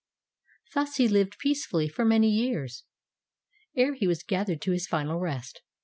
Thus 0.73 0.95
he 0.95 1.07
lived 1.07 1.37
peacefully 1.37 1.87
for 1.87 2.03
many 2.03 2.27
years, 2.27 2.85
ere 3.75 3.93
he 3.93 4.07
was 4.07 4.23
gathered 4.23 4.59
to 4.63 4.71
his 4.71 4.87
final 4.87 5.19
rest. 5.19 5.61